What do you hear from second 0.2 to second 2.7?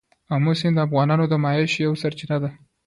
آمو سیند د افغانانو د معیشت یوه سرچینه ده.